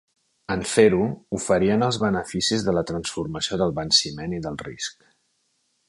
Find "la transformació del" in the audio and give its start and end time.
2.79-3.79